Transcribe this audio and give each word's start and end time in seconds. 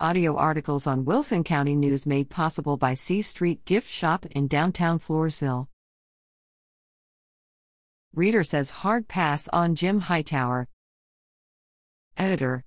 Audio 0.00 0.34
articles 0.36 0.88
on 0.88 1.04
Wilson 1.04 1.44
County 1.44 1.76
News 1.76 2.04
made 2.04 2.28
possible 2.28 2.76
by 2.76 2.94
C 2.94 3.22
Street 3.22 3.64
Gift 3.64 3.88
Shop 3.88 4.26
in 4.26 4.48
downtown 4.48 4.98
Floresville. 4.98 5.68
Reader 8.12 8.42
says 8.42 8.82
hard 8.82 9.06
pass 9.06 9.46
on 9.52 9.76
Jim 9.76 10.00
Hightower. 10.00 10.66
Editor. 12.16 12.64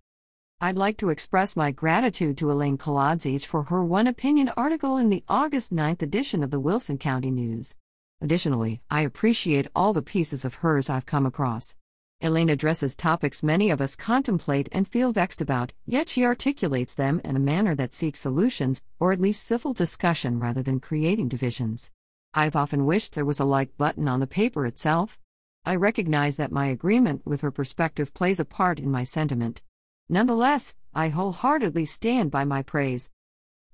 I'd 0.62 0.78
like 0.78 0.96
to 1.00 1.10
express 1.10 1.58
my 1.58 1.72
gratitude 1.72 2.38
to 2.38 2.50
Elaine 2.50 2.78
Kolodziej 2.78 3.44
for 3.44 3.64
her 3.64 3.84
one 3.84 4.08
opinion 4.08 4.50
article 4.56 4.96
in 4.96 5.10
the 5.10 5.26
August 5.28 5.74
9th 5.76 6.02
edition 6.02 6.42
of 6.44 6.50
the 6.50 6.62
Wilson 6.62 6.98
County 6.98 7.30
News. 7.30 7.76
Additionally, 8.22 8.82
I 8.90 9.02
appreciate 9.02 9.68
all 9.76 9.92
the 9.92 10.02
pieces 10.02 10.46
of 10.46 10.56
hers 10.56 10.90
I've 10.90 11.06
come 11.06 11.26
across. 11.26 11.76
Elaine 12.20 12.50
addresses 12.50 12.96
topics 12.96 13.44
many 13.44 13.70
of 13.70 13.80
us 13.80 13.96
contemplate 13.96 14.68
and 14.72 14.88
feel 14.88 15.12
vexed 15.12 15.40
about, 15.40 15.74
yet 15.86 16.10
she 16.10 16.26
articulates 16.26 16.96
them 16.96 17.22
in 17.24 17.36
a 17.36 17.40
manner 17.40 17.76
that 17.76 17.94
seeks 17.94 18.20
solutions, 18.20 18.82
or 19.00 19.12
at 19.12 19.22
least 19.22 19.44
civil 19.44 19.72
discussion 19.72 20.40
rather 20.40 20.64
than 20.64 20.80
creating 20.80 21.28
divisions. 21.28 21.92
I've 22.34 22.56
often 22.56 22.88
wished 22.88 23.14
there 23.14 23.24
was 23.24 23.40
a 23.40 23.46
like 23.46 23.78
button 23.78 24.08
on 24.08 24.20
the 24.20 24.26
paper 24.26 24.66
itself. 24.66 25.20
I 25.64 25.76
recognize 25.76 26.38
that 26.38 26.52
my 26.52 26.66
agreement 26.66 27.22
with 27.24 27.42
her 27.42 27.52
perspective 27.52 28.14
plays 28.16 28.40
a 28.40 28.46
part 28.46 28.80
in 28.80 28.90
my 28.90 29.04
sentiment. 29.04 29.62
Nonetheless, 30.10 30.74
I 30.96 31.10
wholeheartedly 31.10 31.86
stand 31.86 32.32
by 32.32 32.46
my 32.46 32.64
praise. 32.64 33.12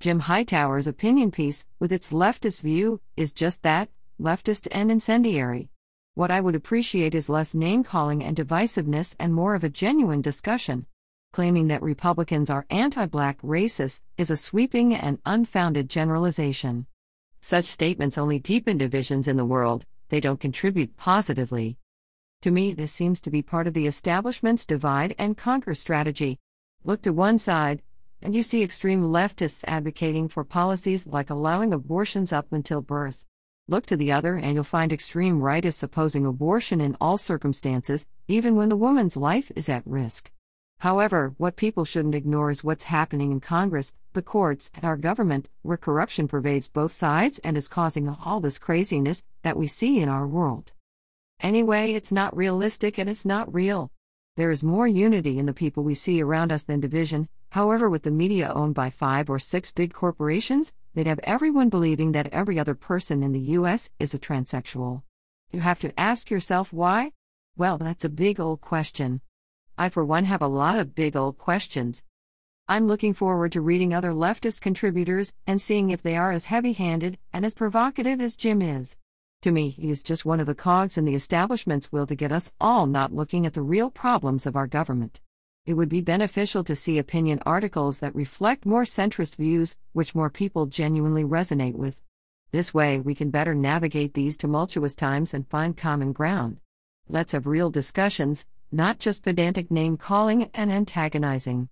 Jim 0.02 0.22
Hightower's 0.22 0.88
opinion 0.88 1.32
piece, 1.32 1.66
with 1.80 1.94
its 1.94 2.12
leftist 2.12 2.60
view, 2.60 3.00
is 3.16 3.32
just 3.32 3.64
that 3.64 3.90
leftist 4.20 4.68
and 4.72 4.92
incendiary. 4.92 5.70
What 6.16 6.30
I 6.30 6.42
would 6.42 6.54
appreciate 6.54 7.16
is 7.16 7.28
less 7.28 7.56
name 7.56 7.84
calling 7.84 8.24
and 8.24 8.38
divisiveness 8.38 9.16
and 9.20 9.34
more 9.34 9.56
of 9.56 9.64
a 9.64 9.70
genuine 9.70 10.22
discussion. 10.22 10.86
Claiming 11.32 11.70
that 11.70 11.82
Republicans 11.82 12.52
are 12.52 12.68
anti 12.70 13.08
black 13.08 13.42
racist 13.42 14.04
is 14.16 14.30
a 14.30 14.38
sweeping 14.38 14.94
and 14.94 15.18
unfounded 15.26 15.90
generalization. 15.90 16.86
Such 17.42 17.66
statements 17.66 18.20
only 18.20 18.38
deepen 18.38 18.78
divisions 18.78 19.28
in 19.28 19.38
the 19.38 19.46
world, 19.46 19.88
they 20.10 20.20
don't 20.20 20.40
contribute 20.40 20.96
positively. 20.98 21.80
To 22.44 22.52
me, 22.52 22.76
this 22.76 22.92
seems 22.92 23.20
to 23.22 23.32
be 23.32 23.42
part 23.42 23.66
of 23.66 23.74
the 23.74 23.88
establishment's 23.88 24.68
divide 24.68 25.16
and 25.18 25.36
conquer 25.36 25.74
strategy. 25.74 26.40
Look 26.84 27.02
to 27.02 27.12
one 27.12 27.40
side, 27.40 27.82
and 28.22 28.36
you 28.36 28.44
see 28.44 28.62
extreme 28.62 29.02
leftists 29.02 29.64
advocating 29.68 30.28
for 30.28 30.44
policies 30.44 31.08
like 31.08 31.32
allowing 31.32 31.74
abortions 31.74 32.32
up 32.32 32.54
until 32.54 32.82
birth. 32.82 33.26
Look 33.70 33.86
to 33.86 33.96
the 33.96 34.12
other, 34.12 34.36
and 34.36 34.56
you'll 34.56 34.66
find 34.66 34.92
extreme 34.92 35.40
rightists 35.40 35.84
opposing 35.84 36.26
abortion 36.26 36.82
in 36.82 36.98
all 37.00 37.18
circumstances, 37.18 38.06
even 38.28 38.58
when 38.58 38.68
the 38.68 38.76
woman's 38.76 39.16
life 39.16 39.54
is 39.56 39.70
at 39.70 39.88
risk. 39.88 40.32
However, 40.80 41.34
what 41.38 41.56
people 41.56 41.86
shouldn't 41.86 42.14
ignore 42.14 42.50
is 42.50 42.62
what's 42.62 42.84
happening 42.86 43.32
in 43.32 43.40
Congress, 43.40 43.96
the 44.12 44.22
courts, 44.22 44.70
and 44.76 44.84
our 44.84 44.98
government, 44.98 45.50
where 45.62 45.78
corruption 45.78 46.28
pervades 46.28 46.68
both 46.68 46.92
sides 46.92 47.40
and 47.40 47.56
is 47.56 47.70
causing 47.70 48.10
all 48.10 48.42
this 48.42 48.60
craziness 48.60 49.24
that 49.44 49.56
we 49.56 49.68
see 49.68 50.02
in 50.02 50.10
our 50.10 50.28
world. 50.28 50.74
Anyway, 51.40 51.94
it's 51.94 52.12
not 52.12 52.36
realistic 52.36 52.98
and 52.98 53.10
it's 53.10 53.24
not 53.24 53.54
real. 53.54 53.92
There 54.36 54.52
is 54.52 54.62
more 54.62 54.88
unity 54.88 55.40
in 55.40 55.46
the 55.46 55.54
people 55.54 55.84
we 55.84 55.96
see 55.96 56.22
around 56.22 56.52
us 56.52 56.64
than 56.64 56.82
division, 56.82 57.30
However, 57.54 57.88
with 57.88 58.02
the 58.02 58.10
media 58.10 58.52
owned 58.52 58.74
by 58.74 58.90
five 58.90 59.30
or 59.30 59.38
six 59.38 59.72
big 59.72 59.94
corporations, 59.94 60.74
they'd 60.96 61.06
have 61.06 61.20
everyone 61.20 61.70
believing 61.70 62.12
that 62.14 62.34
every 62.34 62.58
other 62.58 62.74
person 62.74 63.22
in 63.22 63.32
the 63.32 63.54
US 63.58 63.92
is 64.00 64.16
a 64.16 64.18
transsexual. 64.18 65.04
You 65.52 65.60
have 65.60 65.80
to 65.82 66.00
ask 66.00 66.32
yourself 66.32 66.74
why? 66.74 67.12
Well, 67.56 67.78
that's 67.78 68.04
a 68.04 68.10
big 68.10 68.40
old 68.40 68.62
question. 68.62 69.22
I, 69.78 69.90
for 69.90 70.04
one, 70.04 70.26
have 70.26 70.42
a 70.42 70.48
lot 70.48 70.80
of 70.80 70.96
big 70.96 71.16
old 71.16 71.38
questions. 71.38 72.04
I'm 72.68 72.88
looking 72.88 73.14
forward 73.14 73.52
to 73.52 73.62
reading 73.62 73.94
other 73.94 74.14
leftist 74.14 74.60
contributors 74.60 75.36
and 75.46 75.62
seeing 75.62 75.92
if 75.92 76.02
they 76.02 76.18
are 76.18 76.32
as 76.32 76.46
heavy 76.46 76.74
handed 76.74 77.20
and 77.32 77.46
as 77.46 77.54
provocative 77.54 78.20
as 78.20 78.36
Jim 78.36 78.64
is. 78.64 78.98
To 79.44 79.52
me, 79.52 79.70
he 79.70 79.92
is 79.92 80.02
just 80.02 80.26
one 80.26 80.40
of 80.40 80.48
the 80.48 80.56
cogs 80.56 80.98
in 80.98 81.06
the 81.06 81.14
establishment's 81.14 81.92
will 81.92 82.08
to 82.08 82.16
get 82.16 82.32
us 82.32 82.52
all 82.60 82.88
not 82.88 83.14
looking 83.14 83.46
at 83.46 83.54
the 83.54 83.62
real 83.62 83.92
problems 83.92 84.48
of 84.48 84.56
our 84.56 84.66
government. 84.66 85.22
It 85.66 85.76
would 85.76 85.88
be 85.88 86.02
beneficial 86.02 86.66
to 86.66 86.76
see 86.76 86.98
opinion 86.98 87.40
articles 87.46 88.00
that 88.00 88.14
reflect 88.14 88.66
more 88.66 88.84
centrist 88.84 89.38
views, 89.38 89.78
which 89.94 90.14
more 90.14 90.30
people 90.30 90.66
genuinely 90.66 91.24
resonate 91.24 91.76
with. 91.76 92.02
This 92.52 92.74
way, 92.74 93.00
we 93.00 93.16
can 93.16 93.30
better 93.30 93.56
navigate 93.56 94.14
these 94.14 94.36
tumultuous 94.36 94.94
times 94.94 95.34
and 95.34 95.48
find 95.48 95.78
common 95.78 96.12
ground. 96.12 96.58
Let's 97.08 97.32
have 97.32 97.48
real 97.48 97.70
discussions, 97.70 98.46
not 98.74 99.00
just 99.00 99.24
pedantic 99.24 99.72
name 99.72 99.96
calling 99.96 100.50
and 100.54 100.70
antagonizing. 100.70 101.70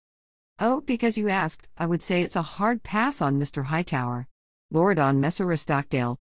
Oh, 0.58 0.80
because 0.80 1.18
you 1.18 1.28
asked, 1.28 1.68
I 1.78 1.86
would 1.86 2.02
say 2.02 2.22
it's 2.22 2.38
a 2.38 2.42
hard 2.42 2.84
pass 2.84 3.22
on 3.22 3.40
Mr. 3.40 3.66
Hightower. 3.66 4.28
Lord 4.72 5.00
on 5.00 5.20
Messera 5.20 5.60
Stockdale, 5.60 6.18